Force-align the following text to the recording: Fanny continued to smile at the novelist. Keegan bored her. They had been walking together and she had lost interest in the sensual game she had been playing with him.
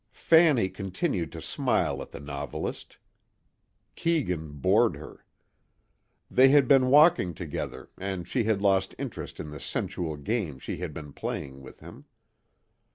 Fanny 0.17 0.67
continued 0.67 1.31
to 1.33 1.43
smile 1.43 2.01
at 2.01 2.09
the 2.09 2.19
novelist. 2.19 2.97
Keegan 3.95 4.53
bored 4.53 4.95
her. 4.95 5.23
They 6.31 6.47
had 6.47 6.67
been 6.67 6.87
walking 6.89 7.35
together 7.35 7.91
and 7.99 8.27
she 8.27 8.45
had 8.45 8.63
lost 8.63 8.95
interest 8.97 9.39
in 9.39 9.51
the 9.51 9.59
sensual 9.59 10.17
game 10.17 10.57
she 10.57 10.77
had 10.77 10.91
been 10.91 11.13
playing 11.13 11.61
with 11.61 11.81
him. 11.81 12.05